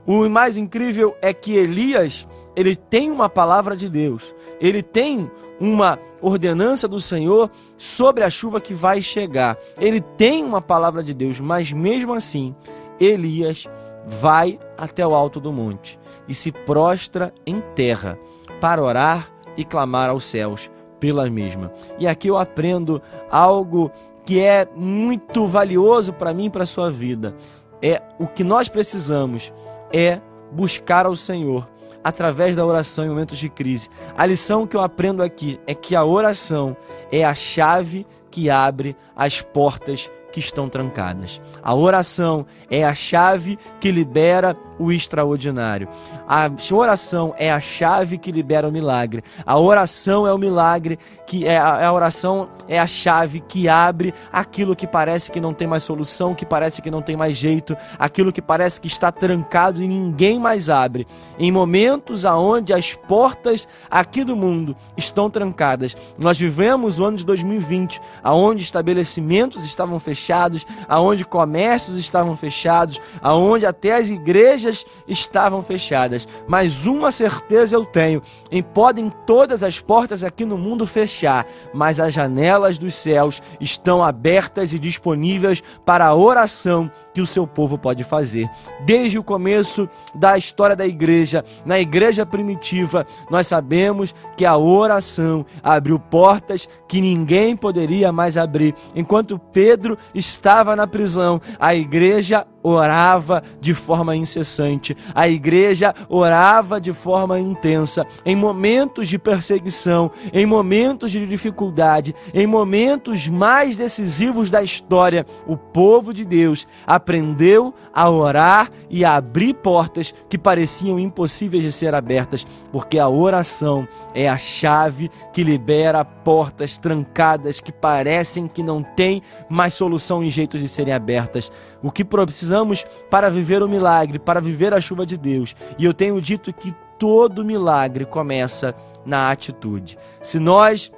o 0.05 0.29
mais 0.29 0.57
incrível 0.57 1.17
é 1.23 1.33
que 1.33 1.55
Elias, 1.55 2.27
ele 2.57 2.75
tem 2.75 3.11
uma 3.13 3.29
palavra 3.29 3.77
de 3.77 3.89
Deus. 3.89 4.35
Ele 4.61 4.83
tem 4.83 5.31
uma 5.61 5.99
ordenança 6.21 6.89
do 6.89 7.01
Senhor 7.01 7.51
sobre 7.79 8.25
a 8.25 8.29
chuva 8.29 8.61
que 8.61 8.75
vai 8.75 9.01
chegar. 9.01 9.57
Ele 9.79 10.01
tem 10.01 10.45
uma 10.45 10.61
palavra 10.61 11.03
de 11.03 11.15
Deus, 11.15 11.39
mas 11.39 11.71
mesmo 11.73 12.13
assim, 12.13 12.55
Elias 12.99 13.67
vai 14.05 14.59
até 14.77 15.07
o 15.07 15.15
alto 15.15 15.41
do 15.41 15.53
monte 15.53 15.99
e 16.29 16.35
se 16.35 16.51
prostra 16.51 17.33
em 17.47 17.61
terra 17.75 18.19
para 18.61 18.83
orar 18.83 19.31
e 19.57 19.65
clamar 19.65 20.11
aos 20.11 20.25
céus 20.25 20.71
pela 21.01 21.29
mesma. 21.31 21.73
E 21.99 22.07
aqui 22.07 22.29
eu 22.29 22.37
aprendo 22.37 23.01
algo 23.31 23.91
que 24.25 24.41
é 24.41 24.67
muito 24.75 25.47
valioso 25.47 26.13
para 26.13 26.35
mim 26.35 26.47
e 26.47 26.51
para 26.51 26.65
a 26.65 26.67
sua 26.67 26.91
vida. 26.91 27.35
É 27.81 28.03
o 28.19 28.27
que 28.27 28.43
nós 28.43 28.69
precisamos 28.69 29.53
é 29.93 30.21
buscar 30.51 31.07
ao 31.07 31.15
Senhor 31.15 31.69
através 32.03 32.55
da 32.55 32.65
oração 32.65 33.05
em 33.05 33.09
momentos 33.09 33.39
de 33.39 33.49
crise. 33.49 33.89
A 34.17 34.25
lição 34.25 34.67
que 34.67 34.77
eu 34.77 34.81
aprendo 34.81 35.23
aqui 35.23 35.61
é 35.67 35.75
que 35.75 35.95
a 35.95 36.05
oração 36.05 36.77
é 37.11 37.25
a 37.25 37.35
chave 37.35 38.07
que 38.31 38.49
abre 38.51 38.97
as 39.15 39.41
portas 39.41 40.11
que 40.33 40.41
estão 40.41 40.69
trancadas. 40.69 41.41
A 41.63 41.75
oração 41.75 42.47
é 42.71 42.85
a 42.85 42.95
chave 42.95 43.59
que 43.81 43.91
libera 43.91 44.57
o 44.79 44.93
extraordinário. 44.93 45.89
A 46.29 46.51
oração 46.73 47.35
é 47.39 47.51
a 47.51 47.61
chave 47.61 48.19
que 48.19 48.33
libera 48.33 48.69
o 48.69 48.73
milagre. 48.73 49.23
A 49.45 49.59
oração 49.59 50.27
é 50.27 50.33
o 50.33 50.39
milagre 50.39 50.99
que 51.27 51.47
é 51.47 51.59
a, 51.59 51.93
oração 51.93 52.49
é 52.69 52.79
a 52.79 52.87
chave 52.87 53.41
que 53.41 53.69
abre 53.69 54.15
aquilo 54.33 54.77
que 54.77 54.87
parece 54.87 55.31
que 55.31 55.41
não 55.41 55.53
tem 55.53 55.67
mais 55.67 55.83
solução, 55.83 56.35
que 56.35 56.47
parece 56.47 56.81
que 56.81 56.91
não 56.91 57.03
tem 57.03 57.17
mais 57.17 57.37
jeito, 57.37 57.77
aquilo 57.99 58.33
que 58.33 58.41
parece 58.41 58.81
que 58.81 58.87
está 58.87 59.11
trancado 59.11 59.83
e 59.83 59.89
ninguém 59.89 60.39
mais 60.39 60.71
abre. 60.71 61.07
Em 61.39 61.51
momentos 61.51 62.25
aonde 62.25 62.73
as 62.73 62.95
portas 62.95 63.67
aqui 63.91 64.25
do 64.25 64.37
mundo 64.37 64.77
estão 64.97 65.29
trancadas. 65.29 65.97
Nós 66.19 66.39
vivemos 66.39 66.99
o 66.99 67.05
ano 67.05 67.17
de 67.17 67.25
2020, 67.25 68.01
aonde 68.23 68.63
estabelecimentos 68.63 69.65
estavam 69.65 69.99
fechados, 69.99 70.65
aonde 70.89 71.25
comércios 71.25 71.99
estavam 71.99 72.37
fechados, 72.37 73.01
aonde 73.21 73.67
até 73.67 73.97
as 73.97 74.09
igrejas 74.09 74.66
igrejas 74.67 74.85
estavam 75.07 75.63
fechadas, 75.63 76.27
mas 76.47 76.87
uma 76.87 77.11
certeza 77.11 77.77
eu 77.77 77.85
tenho: 77.85 78.23
em 78.51 78.63
podem 78.63 79.11
todas 79.27 79.63
as 79.63 79.81
portas 79.81 80.25
aqui 80.25 80.45
no 80.45 80.59
mundo 80.59 80.87
fechar, 80.87 81.47
mas 81.73 82.01
as 82.01 82.13
janelas 82.13 82.79
dos 82.79 82.95
céus 82.95 83.41
estão 83.61 84.03
abertas 84.03 84.73
e 84.73 84.79
disponíveis 84.79 85.63
para 85.85 86.07
a 86.07 86.15
oração 86.15 86.91
que 87.15 87.21
o 87.21 87.27
seu 87.27 87.47
povo 87.47 87.79
pode 87.79 88.03
fazer. 88.05 88.49
Desde 88.85 89.19
o 89.19 89.25
começo 89.25 89.89
da 90.15 90.37
história 90.37 90.77
da 90.77 90.87
igreja, 90.87 91.45
na 91.65 91.79
igreja 91.79 92.27
primitiva, 92.27 93.07
nós 93.31 93.47
sabemos 93.47 94.15
que 94.37 94.45
a 94.45 94.57
oração 94.57 95.45
abriu 95.63 95.99
portas 95.99 96.69
que 96.89 97.01
ninguém 97.01 97.57
poderia 97.57 98.13
mais 98.13 98.37
abrir. 98.37 98.75
Enquanto 98.95 99.39
Pedro 99.39 99.97
estava 100.15 100.75
na 100.75 100.87
prisão, 100.87 101.41
a 101.59 101.75
igreja 101.75 102.47
orava 102.69 103.43
de 103.61 103.75
forma 103.75 104.17
incessante, 104.17 104.97
a 105.15 105.29
igreja 105.29 105.95
orava 106.09 106.81
de 106.81 106.93
forma 106.93 107.39
intensa, 107.39 108.07
em 108.25 108.35
momentos 108.35 109.09
de 109.09 109.19
perseguição, 109.19 110.11
em 110.33 110.45
momentos 110.47 111.13
de 111.13 111.27
dificuldade, 111.27 112.15
em 112.35 112.47
momentos 112.47 113.29
mais 113.29 113.77
decisivos 113.77 114.51
da 114.51 114.63
história, 114.63 115.25
o 115.47 115.57
povo 115.57 116.13
de 116.13 116.25
Deus 116.25 116.67
aprendeu 116.87 117.73
a 117.95 118.11
orar 118.11 118.71
e 118.91 119.05
a 119.05 119.17
abrir 119.17 119.55
portas 119.55 120.13
que 120.29 120.37
pareciam 120.37 120.99
impossíveis 120.99 121.63
de 121.63 121.73
ser 121.73 121.95
abertas, 121.95 122.47
porque 122.73 122.99
a 122.99 123.09
oração 123.09 123.87
é 124.15 124.29
a 124.29 124.37
chave 124.37 125.11
que 125.33 125.45
libera 125.45 126.05
portas 126.05 126.77
trancadas 126.77 127.61
que 127.61 127.73
parecem 127.73 128.49
que 128.49 128.63
não 128.63 128.83
tem 128.83 129.23
mais 129.49 129.75
solução 129.75 130.23
e 130.23 130.31
jeito 130.31 130.59
de 130.59 130.69
serem 130.69 130.93
abertas. 130.93 131.51
O 131.87 131.93
que 131.93 132.05
precisamos 132.05 132.85
para 133.09 133.31
viver 133.31 133.63
o 133.63 133.69
milagre, 133.69 134.19
para 134.19 134.41
viver 134.41 134.75
a 134.75 134.81
chuva 134.81 135.07
de 135.07 135.17
Deus. 135.17 135.55
E 135.79 135.85
eu 135.85 135.95
tenho 135.95 136.21
dito 136.21 136.53
que 136.53 136.75
todo 136.99 137.45
milagre 137.45 138.05
começa 138.05 138.75
na 139.05 139.31
atitude. 139.31 139.97
Se 140.21 140.41
nós 140.41 140.91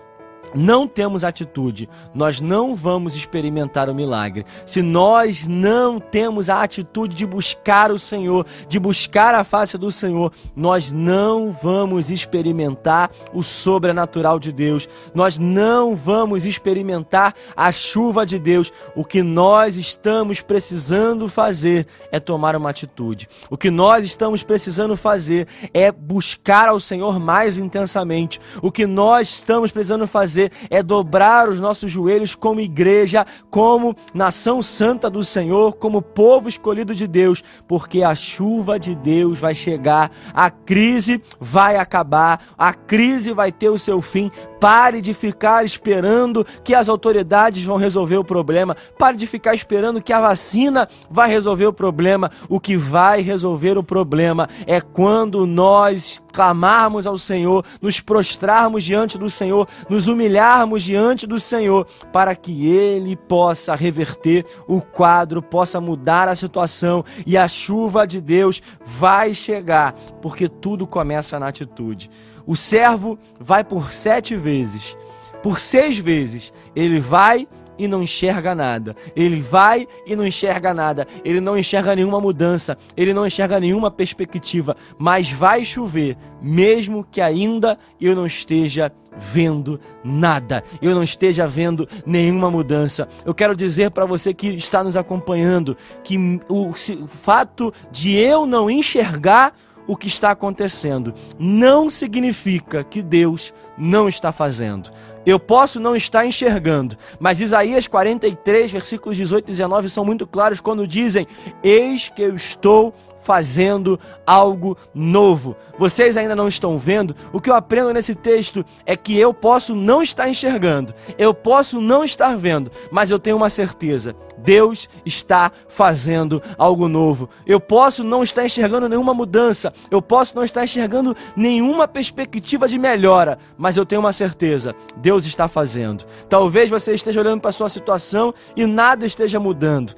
não 0.54 0.86
temos 0.86 1.24
atitude, 1.24 1.88
nós 2.14 2.40
não 2.40 2.74
vamos 2.74 3.16
experimentar 3.16 3.88
o 3.88 3.94
milagre. 3.94 4.44
Se 4.64 4.82
nós 4.82 5.46
não 5.46 5.98
temos 5.98 6.48
a 6.48 6.62
atitude 6.62 7.14
de 7.14 7.26
buscar 7.26 7.90
o 7.90 7.98
Senhor, 7.98 8.46
de 8.68 8.78
buscar 8.78 9.34
a 9.34 9.44
face 9.44 9.76
do 9.76 9.90
Senhor, 9.90 10.32
nós 10.54 10.92
não 10.92 11.52
vamos 11.52 12.10
experimentar 12.10 13.10
o 13.32 13.42
sobrenatural 13.42 14.38
de 14.38 14.52
Deus. 14.52 14.88
Nós 15.14 15.38
não 15.38 15.94
vamos 15.94 16.44
experimentar 16.44 17.34
a 17.56 17.70
chuva 17.72 18.24
de 18.24 18.38
Deus. 18.38 18.72
O 18.94 19.04
que 19.04 19.22
nós 19.22 19.76
estamos 19.76 20.40
precisando 20.40 21.28
fazer 21.28 21.86
é 22.10 22.20
tomar 22.20 22.56
uma 22.56 22.70
atitude. 22.70 23.28
O 23.50 23.56
que 23.56 23.70
nós 23.70 24.06
estamos 24.06 24.42
precisando 24.42 24.96
fazer 24.96 25.46
é 25.74 25.90
buscar 25.92 26.68
ao 26.68 26.80
Senhor 26.80 27.18
mais 27.18 27.58
intensamente. 27.58 28.40
O 28.62 28.70
que 28.70 28.86
nós 28.86 29.28
estamos 29.28 29.70
precisando 29.70 30.06
fazer 30.06 30.37
fazer 30.38 30.52
é 30.70 30.82
dobrar 30.82 31.48
os 31.48 31.58
nossos 31.58 31.90
joelhos 31.90 32.34
como 32.34 32.60
igreja, 32.60 33.26
como 33.50 33.96
nação 34.14 34.62
santa 34.62 35.10
do 35.10 35.24
Senhor, 35.24 35.74
como 35.74 36.00
povo 36.00 36.48
escolhido 36.48 36.94
de 36.94 37.06
Deus, 37.06 37.42
porque 37.66 38.02
a 38.02 38.14
chuva 38.14 38.78
de 38.78 38.94
Deus 38.94 39.38
vai 39.38 39.54
chegar, 39.54 40.10
a 40.32 40.50
crise 40.50 41.20
vai 41.40 41.76
acabar, 41.76 42.40
a 42.56 42.72
crise 42.72 43.32
vai 43.32 43.50
ter 43.50 43.68
o 43.68 43.78
seu 43.78 44.00
fim. 44.00 44.30
Pare 44.60 45.00
de 45.00 45.14
ficar 45.14 45.64
esperando 45.64 46.44
que 46.64 46.74
as 46.74 46.88
autoridades 46.88 47.62
vão 47.62 47.76
resolver 47.76 48.16
o 48.16 48.24
problema. 48.24 48.76
Pare 48.98 49.16
de 49.16 49.26
ficar 49.26 49.54
esperando 49.54 50.02
que 50.02 50.12
a 50.12 50.20
vacina 50.20 50.88
vai 51.10 51.28
resolver 51.30 51.66
o 51.66 51.72
problema. 51.72 52.30
O 52.48 52.58
que 52.58 52.76
vai 52.76 53.20
resolver 53.20 53.78
o 53.78 53.82
problema 53.82 54.48
é 54.66 54.80
quando 54.80 55.46
nós 55.46 56.20
clamarmos 56.32 57.06
ao 57.06 57.18
Senhor, 57.18 57.64
nos 57.82 57.98
prostrarmos 58.00 58.84
diante 58.84 59.18
do 59.18 59.28
Senhor, 59.28 59.66
nos 59.88 60.06
humilharmos 60.06 60.84
diante 60.84 61.26
do 61.26 61.40
Senhor, 61.40 61.84
para 62.12 62.36
que 62.36 62.68
Ele 62.68 63.16
possa 63.16 63.74
reverter 63.74 64.44
o 64.68 64.80
quadro, 64.80 65.42
possa 65.42 65.80
mudar 65.80 66.28
a 66.28 66.36
situação 66.36 67.04
e 67.26 67.36
a 67.36 67.48
chuva 67.48 68.06
de 68.06 68.20
Deus 68.20 68.62
vai 68.84 69.34
chegar, 69.34 69.92
porque 70.22 70.48
tudo 70.48 70.86
começa 70.86 71.40
na 71.40 71.48
atitude. 71.48 72.08
O 72.48 72.56
servo 72.56 73.18
vai 73.38 73.62
por 73.62 73.92
sete 73.92 74.34
vezes, 74.34 74.96
por 75.42 75.60
seis 75.60 75.98
vezes, 75.98 76.50
ele 76.74 76.98
vai 76.98 77.46
e 77.78 77.86
não 77.86 78.02
enxerga 78.02 78.54
nada. 78.54 78.96
Ele 79.14 79.42
vai 79.42 79.86
e 80.06 80.16
não 80.16 80.26
enxerga 80.26 80.72
nada. 80.72 81.06
Ele 81.22 81.42
não 81.42 81.58
enxerga 81.58 81.94
nenhuma 81.94 82.20
mudança. 82.22 82.76
Ele 82.96 83.12
não 83.12 83.26
enxerga 83.26 83.60
nenhuma 83.60 83.90
perspectiva. 83.90 84.74
Mas 84.98 85.30
vai 85.30 85.62
chover, 85.62 86.16
mesmo 86.42 87.06
que 87.08 87.20
ainda 87.20 87.78
eu 88.00 88.16
não 88.16 88.26
esteja 88.26 88.90
vendo 89.18 89.80
nada, 90.04 90.62
eu 90.80 90.94
não 90.94 91.02
esteja 91.02 91.46
vendo 91.46 91.88
nenhuma 92.06 92.50
mudança. 92.50 93.08
Eu 93.26 93.34
quero 93.34 93.54
dizer 93.54 93.90
para 93.90 94.06
você 94.06 94.32
que 94.32 94.48
está 94.48 94.82
nos 94.82 94.96
acompanhando 94.96 95.76
que 96.02 96.40
o 96.48 96.72
fato 97.06 97.72
de 97.90 98.16
eu 98.16 98.46
não 98.46 98.70
enxergar 98.70 99.52
o 99.88 99.96
que 99.96 100.06
está 100.06 100.30
acontecendo 100.30 101.14
não 101.38 101.90
significa 101.90 102.84
que 102.84 103.02
Deus 103.02 103.52
não 103.76 104.08
está 104.08 104.30
fazendo. 104.30 104.90
Eu 105.26 105.40
posso 105.40 105.80
não 105.80 105.96
estar 105.96 106.24
enxergando, 106.24 106.96
mas 107.18 107.40
Isaías 107.40 107.86
43, 107.86 108.70
versículos 108.70 109.16
18 109.16 109.48
e 109.48 109.50
19 109.52 109.88
são 109.88 110.04
muito 110.04 110.26
claros 110.26 110.60
quando 110.60 110.86
dizem: 110.86 111.26
Eis 111.62 112.08
que 112.08 112.22
eu 112.22 112.36
estou 112.36 112.94
fazendo 113.28 114.00
algo 114.26 114.74
novo. 114.94 115.54
Vocês 115.78 116.16
ainda 116.16 116.34
não 116.34 116.48
estão 116.48 116.78
vendo? 116.78 117.14
O 117.30 117.42
que 117.42 117.50
eu 117.50 117.54
aprendo 117.54 117.92
nesse 117.92 118.14
texto 118.14 118.64
é 118.86 118.96
que 118.96 119.18
eu 119.18 119.34
posso 119.34 119.74
não 119.74 120.02
estar 120.02 120.30
enxergando, 120.30 120.94
eu 121.18 121.34
posso 121.34 121.78
não 121.78 122.02
estar 122.02 122.34
vendo, 122.38 122.72
mas 122.90 123.10
eu 123.10 123.18
tenho 123.18 123.36
uma 123.36 123.50
certeza: 123.50 124.16
Deus 124.38 124.88
está 125.04 125.52
fazendo 125.68 126.42
algo 126.56 126.88
novo. 126.88 127.28
Eu 127.46 127.60
posso 127.60 128.02
não 128.02 128.22
estar 128.22 128.46
enxergando 128.46 128.88
nenhuma 128.88 129.12
mudança, 129.12 129.74
eu 129.90 130.00
posso 130.00 130.34
não 130.34 130.42
estar 130.42 130.64
enxergando 130.64 131.14
nenhuma 131.36 131.86
perspectiva 131.86 132.66
de 132.66 132.78
melhora, 132.78 133.38
mas 133.58 133.76
eu 133.76 133.84
tenho 133.84 134.00
uma 134.00 134.12
certeza: 134.12 134.74
Deus 134.96 135.26
está 135.26 135.48
fazendo. 135.48 136.06
Talvez 136.30 136.70
você 136.70 136.94
esteja 136.94 137.20
olhando 137.20 137.42
para 137.42 137.50
a 137.50 137.52
sua 137.52 137.68
situação 137.68 138.32
e 138.56 138.64
nada 138.64 139.04
esteja 139.04 139.38
mudando, 139.38 139.94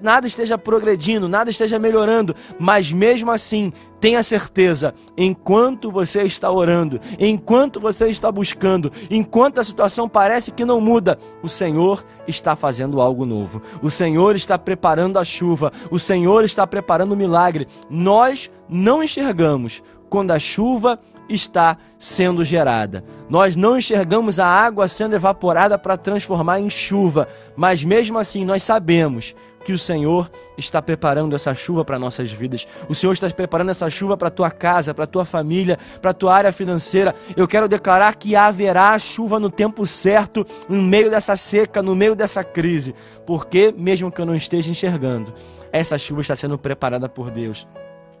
nada 0.00 0.26
esteja 0.26 0.56
progredindo, 0.56 1.28
nada 1.28 1.50
esteja 1.50 1.78
melhorando, 1.78 2.34
mas 2.62 2.92
mesmo 2.92 3.28
assim, 3.32 3.72
tenha 3.98 4.22
certeza, 4.22 4.94
enquanto 5.18 5.90
você 5.90 6.22
está 6.22 6.48
orando, 6.48 7.00
enquanto 7.18 7.80
você 7.80 8.08
está 8.08 8.30
buscando, 8.30 8.92
enquanto 9.10 9.58
a 9.58 9.64
situação 9.64 10.08
parece 10.08 10.52
que 10.52 10.64
não 10.64 10.80
muda, 10.80 11.18
o 11.42 11.48
Senhor 11.48 12.04
está 12.24 12.54
fazendo 12.54 13.00
algo 13.00 13.26
novo. 13.26 13.60
O 13.82 13.90
Senhor 13.90 14.36
está 14.36 14.56
preparando 14.56 15.18
a 15.18 15.24
chuva, 15.24 15.72
o 15.90 15.98
Senhor 15.98 16.44
está 16.44 16.64
preparando 16.64 17.12
o 17.12 17.16
milagre. 17.16 17.66
Nós 17.90 18.48
não 18.68 19.02
enxergamos 19.02 19.82
quando 20.08 20.30
a 20.30 20.38
chuva 20.38 21.00
está 21.28 21.76
sendo 21.98 22.44
gerada. 22.44 23.02
Nós 23.28 23.56
não 23.56 23.76
enxergamos 23.76 24.38
a 24.38 24.46
água 24.46 24.86
sendo 24.86 25.16
evaporada 25.16 25.76
para 25.76 25.96
transformar 25.96 26.60
em 26.60 26.70
chuva, 26.70 27.26
mas 27.56 27.82
mesmo 27.82 28.18
assim 28.18 28.44
nós 28.44 28.62
sabemos 28.62 29.34
que 29.62 29.72
o 29.72 29.78
Senhor 29.78 30.30
está 30.58 30.82
preparando 30.82 31.34
essa 31.34 31.54
chuva 31.54 31.84
para 31.84 31.98
nossas 31.98 32.30
vidas. 32.30 32.66
O 32.88 32.94
Senhor 32.94 33.12
está 33.12 33.28
preparando 33.30 33.70
essa 33.70 33.88
chuva 33.88 34.16
para 34.16 34.30
tua 34.30 34.50
casa, 34.50 34.92
para 34.92 35.06
tua 35.06 35.24
família, 35.24 35.78
para 36.00 36.12
tua 36.12 36.34
área 36.34 36.52
financeira. 36.52 37.14
Eu 37.36 37.48
quero 37.48 37.68
declarar 37.68 38.16
que 38.16 38.36
haverá 38.36 38.98
chuva 38.98 39.38
no 39.40 39.50
tempo 39.50 39.86
certo, 39.86 40.46
no 40.68 40.82
meio 40.82 41.10
dessa 41.10 41.36
seca, 41.36 41.82
no 41.82 41.94
meio 41.94 42.14
dessa 42.14 42.44
crise, 42.44 42.94
porque 43.26 43.74
mesmo 43.76 44.10
que 44.10 44.20
eu 44.20 44.26
não 44.26 44.34
esteja 44.34 44.70
enxergando, 44.70 45.32
essa 45.70 45.98
chuva 45.98 46.20
está 46.20 46.36
sendo 46.36 46.58
preparada 46.58 47.08
por 47.08 47.30
Deus. 47.30 47.66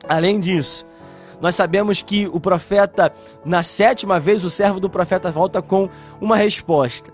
Além 0.08 0.40
disso, 0.40 0.86
nós 1.40 1.54
sabemos 1.56 2.02
que 2.02 2.28
o 2.32 2.38
profeta, 2.38 3.12
na 3.44 3.62
sétima 3.62 4.20
vez, 4.20 4.44
o 4.44 4.50
servo 4.50 4.78
do 4.78 4.88
profeta 4.88 5.30
volta 5.30 5.60
com 5.60 5.88
uma 6.20 6.36
resposta. 6.36 7.12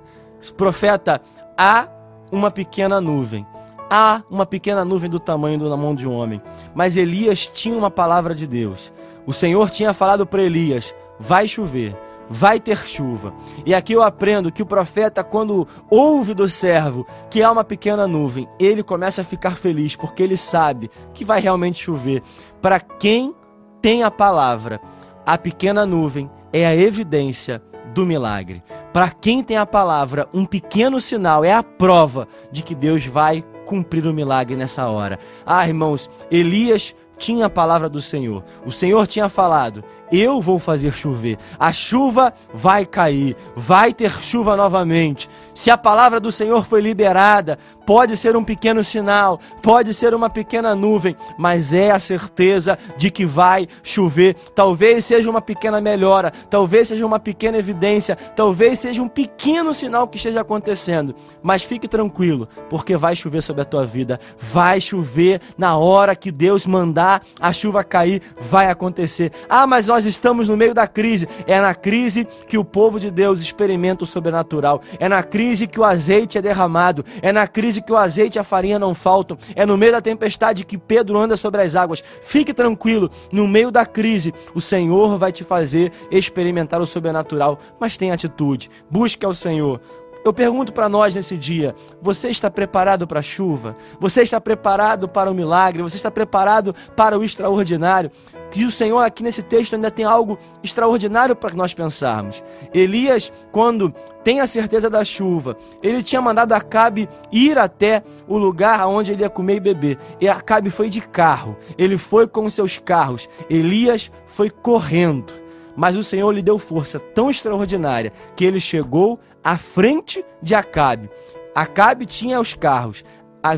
Profeta, 0.56 1.20
há 1.56 1.88
uma 2.30 2.50
pequena 2.50 3.00
nuvem. 3.00 3.46
Há 3.90 4.22
uma 4.30 4.44
pequena 4.44 4.84
nuvem 4.84 5.08
do 5.08 5.18
tamanho 5.18 5.58
da 5.58 5.76
mão 5.76 5.94
de 5.94 6.06
um 6.06 6.12
homem. 6.12 6.42
Mas 6.74 6.96
Elias 6.96 7.46
tinha 7.46 7.76
uma 7.76 7.90
palavra 7.90 8.34
de 8.34 8.46
Deus. 8.46 8.92
O 9.26 9.32
Senhor 9.32 9.70
tinha 9.70 9.92
falado 9.92 10.26
para 10.26 10.42
Elias: 10.42 10.94
vai 11.18 11.48
chover, 11.48 11.96
vai 12.28 12.60
ter 12.60 12.86
chuva. 12.86 13.32
E 13.64 13.74
aqui 13.74 13.94
eu 13.94 14.02
aprendo 14.02 14.52
que 14.52 14.62
o 14.62 14.66
profeta, 14.66 15.24
quando 15.24 15.66
ouve 15.90 16.34
do 16.34 16.48
servo 16.48 17.06
que 17.30 17.42
há 17.42 17.50
uma 17.50 17.64
pequena 17.64 18.06
nuvem, 18.06 18.48
ele 18.58 18.82
começa 18.82 19.22
a 19.22 19.24
ficar 19.24 19.56
feliz, 19.56 19.96
porque 19.96 20.22
ele 20.22 20.36
sabe 20.36 20.90
que 21.14 21.24
vai 21.24 21.40
realmente 21.40 21.82
chover. 21.82 22.22
Para 22.60 22.78
quem 22.80 23.34
tem 23.80 24.02
a 24.02 24.10
palavra, 24.10 24.80
a 25.24 25.38
pequena 25.38 25.86
nuvem 25.86 26.30
é 26.52 26.66
a 26.66 26.76
evidência 26.76 27.62
do 27.94 28.04
milagre. 28.04 28.62
Para 28.92 29.10
quem 29.10 29.42
tem 29.42 29.56
a 29.56 29.66
palavra, 29.66 30.28
um 30.32 30.44
pequeno 30.44 31.00
sinal 31.00 31.44
é 31.44 31.52
a 31.52 31.62
prova 31.62 32.28
de 32.50 32.62
que 32.62 32.74
Deus 32.74 33.04
vai 33.06 33.44
cumprir 33.68 34.06
o 34.06 34.14
milagre 34.14 34.56
nessa 34.56 34.88
hora. 34.88 35.18
Ah, 35.44 35.68
irmãos, 35.68 36.08
Elias 36.30 36.94
tinha 37.18 37.46
a 37.46 37.50
palavra 37.50 37.86
do 37.86 38.00
Senhor. 38.00 38.42
O 38.64 38.72
Senhor 38.72 39.06
tinha 39.06 39.28
falado: 39.28 39.84
Eu 40.10 40.40
vou 40.40 40.58
fazer 40.58 40.92
chover. 40.92 41.38
A 41.58 41.72
chuva 41.72 42.32
vai 42.52 42.86
cair. 42.86 43.36
Vai 43.54 43.92
ter 43.92 44.10
chuva 44.22 44.56
novamente. 44.56 45.28
Se 45.54 45.70
a 45.70 45.76
palavra 45.76 46.20
do 46.20 46.30
Senhor 46.30 46.64
foi 46.64 46.80
liberada, 46.80 47.58
pode 47.88 48.18
ser 48.18 48.36
um 48.36 48.44
pequeno 48.44 48.84
sinal, 48.84 49.40
pode 49.62 49.94
ser 49.94 50.12
uma 50.12 50.28
pequena 50.28 50.74
nuvem, 50.74 51.16
mas 51.38 51.72
é 51.72 51.90
a 51.90 51.98
certeza 51.98 52.78
de 52.98 53.10
que 53.10 53.24
vai 53.24 53.66
chover. 53.82 54.34
Talvez 54.54 55.06
seja 55.06 55.30
uma 55.30 55.40
pequena 55.40 55.80
melhora, 55.80 56.30
talvez 56.50 56.88
seja 56.88 57.06
uma 57.06 57.18
pequena 57.18 57.56
evidência, 57.56 58.14
talvez 58.14 58.78
seja 58.78 59.02
um 59.02 59.08
pequeno 59.08 59.72
sinal 59.72 60.06
que 60.06 60.18
esteja 60.18 60.42
acontecendo, 60.42 61.14
mas 61.42 61.62
fique 61.62 61.88
tranquilo, 61.88 62.46
porque 62.68 62.94
vai 62.94 63.16
chover 63.16 63.42
sobre 63.42 63.62
a 63.62 63.64
tua 63.64 63.86
vida. 63.86 64.20
Vai 64.38 64.82
chover 64.82 65.40
na 65.56 65.78
hora 65.78 66.14
que 66.14 66.30
Deus 66.30 66.66
mandar 66.66 67.22
a 67.40 67.54
chuva 67.54 67.82
cair, 67.82 68.20
vai 68.38 68.70
acontecer. 68.70 69.32
Ah, 69.48 69.66
mas 69.66 69.86
nós 69.86 69.97
estamos 70.06 70.48
no 70.48 70.56
meio 70.56 70.74
da 70.74 70.86
crise. 70.86 71.28
É 71.46 71.60
na 71.60 71.74
crise 71.74 72.26
que 72.46 72.58
o 72.58 72.64
povo 72.64 72.98
de 72.98 73.10
Deus 73.10 73.42
experimenta 73.42 74.04
o 74.04 74.06
sobrenatural. 74.06 74.80
É 74.98 75.08
na 75.08 75.22
crise 75.22 75.66
que 75.66 75.80
o 75.80 75.84
azeite 75.84 76.38
é 76.38 76.42
derramado, 76.42 77.04
é 77.22 77.32
na 77.32 77.46
crise 77.46 77.82
que 77.82 77.92
o 77.92 77.96
azeite 77.96 78.36
e 78.36 78.40
a 78.40 78.44
farinha 78.44 78.78
não 78.78 78.94
faltam, 78.94 79.38
é 79.54 79.64
no 79.64 79.76
meio 79.76 79.92
da 79.92 80.00
tempestade 80.00 80.64
que 80.64 80.78
Pedro 80.78 81.18
anda 81.18 81.36
sobre 81.36 81.62
as 81.62 81.74
águas. 81.74 82.02
Fique 82.22 82.52
tranquilo, 82.52 83.10
no 83.32 83.46
meio 83.46 83.70
da 83.70 83.86
crise, 83.86 84.32
o 84.54 84.60
Senhor 84.60 85.18
vai 85.18 85.32
te 85.32 85.44
fazer 85.44 85.92
experimentar 86.10 86.80
o 86.80 86.86
sobrenatural, 86.86 87.58
mas 87.78 87.96
tenha 87.96 88.14
atitude, 88.14 88.70
busque 88.90 89.24
ao 89.24 89.34
Senhor. 89.34 89.80
Eu 90.28 90.32
pergunto 90.34 90.74
para 90.74 90.90
nós 90.90 91.14
nesse 91.14 91.38
dia: 91.38 91.74
você 92.02 92.28
está 92.28 92.50
preparado 92.50 93.06
para 93.06 93.20
a 93.20 93.22
chuva? 93.22 93.74
Você 93.98 94.20
está 94.20 94.38
preparado 94.38 95.08
para 95.08 95.30
o 95.30 95.34
milagre? 95.34 95.82
Você 95.82 95.96
está 95.96 96.10
preparado 96.10 96.74
para 96.94 97.18
o 97.18 97.24
extraordinário? 97.24 98.10
Que 98.50 98.66
o 98.66 98.70
Senhor 98.70 99.00
aqui 99.00 99.22
nesse 99.22 99.42
texto 99.42 99.74
ainda 99.74 99.90
tem 99.90 100.04
algo 100.04 100.36
extraordinário 100.62 101.34
para 101.34 101.54
nós 101.54 101.72
pensarmos. 101.72 102.44
Elias, 102.74 103.32
quando 103.50 103.90
tem 104.22 104.40
a 104.40 104.46
certeza 104.46 104.90
da 104.90 105.02
chuva, 105.02 105.56
ele 105.82 106.02
tinha 106.02 106.20
mandado 106.20 106.52
Acabe 106.52 107.08
ir 107.32 107.58
até 107.58 108.02
o 108.26 108.36
lugar 108.36 108.86
onde 108.86 109.12
ele 109.12 109.22
ia 109.22 109.30
comer 109.30 109.56
e 109.56 109.60
beber. 109.60 109.98
E 110.20 110.28
Acabe 110.28 110.68
foi 110.68 110.90
de 110.90 111.00
carro, 111.00 111.56
ele 111.78 111.96
foi 111.96 112.28
com 112.28 112.50
seus 112.50 112.76
carros. 112.76 113.26
Elias 113.48 114.10
foi 114.26 114.50
correndo. 114.50 115.32
Mas 115.74 115.96
o 115.96 116.02
Senhor 116.02 116.32
lhe 116.32 116.42
deu 116.42 116.58
força 116.58 116.98
tão 116.98 117.30
extraordinária 117.30 118.12
que 118.34 118.44
ele 118.44 118.58
chegou 118.58 119.20
à 119.42 119.56
frente 119.56 120.24
de 120.42 120.54
Acabe. 120.54 121.10
Acabe 121.54 122.06
tinha 122.06 122.40
os 122.40 122.54
carros, 122.54 123.04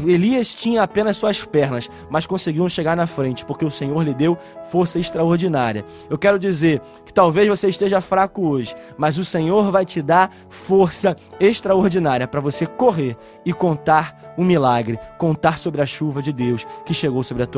Elias 0.07 0.55
tinha 0.55 0.83
apenas 0.83 1.17
suas 1.17 1.43
pernas, 1.43 1.89
mas 2.11 2.27
conseguiu 2.27 2.69
chegar 2.69 2.97
na 2.97 3.07
frente, 3.07 3.45
porque 3.45 3.65
o 3.65 3.71
Senhor 3.71 4.03
lhe 4.03 4.15
deu 4.15 4.37
força 4.71 4.99
extraordinária. 4.99 5.85
Eu 6.09 6.19
quero 6.19 6.39
dizer 6.39 6.81
que 7.05 7.13
talvez 7.13 7.49
você 7.49 7.69
esteja 7.69 8.01
fraco 8.01 8.47
hoje, 8.47 8.75
mas 8.99 9.19
o 9.19 9.25
Senhor 9.25 9.71
vai 9.73 9.85
te 9.85 10.03
dar 10.03 10.31
força 10.49 11.17
extraordinária 11.41 12.29
para 12.29 12.41
você 12.41 12.67
correr 12.67 13.17
e 13.45 13.53
contar 13.53 14.35
um 14.37 14.45
milagre, 14.45 14.99
contar 15.19 15.59
sobre 15.59 15.81
a 15.81 15.87
chuva 15.87 16.23
de 16.23 16.33
Deus 16.33 16.67
que 16.85 16.95
chegou 16.95 17.25
sobre 17.25 17.43
a 17.43 17.47
tua 17.47 17.49